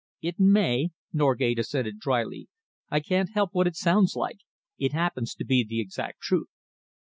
[0.19, 2.47] "It may," Norgate assented drily.
[2.89, 4.39] "I can't help what it sounds like.
[4.79, 6.49] It happens to be the exact truth."